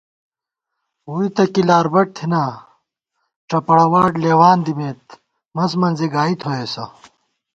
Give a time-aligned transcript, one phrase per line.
[1.09, 2.43] ووئی تہ کی لاربٹ تھنا،
[3.47, 5.03] ڄپَڑہ واٹ لېوان دِمېت،
[5.55, 6.85] منز منزےگائی تھوئیسہ